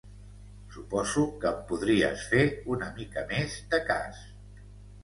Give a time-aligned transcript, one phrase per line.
[0.77, 4.29] Suposo que em podries fer una mica més de cas.